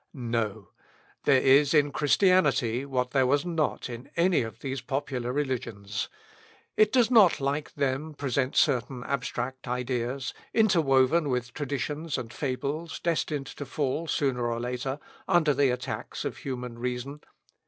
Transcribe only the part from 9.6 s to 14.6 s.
ideas, interwoven with traditions and fables, destined to fall, sooner or